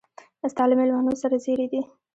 [0.51, 1.81] ستا له مېلمنو سره زېري دي.